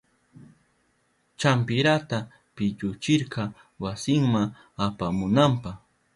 [1.39, 2.17] Champirata
[2.55, 3.41] pilluchirka
[3.83, 4.41] wasinma
[4.85, 5.71] apamunanpa.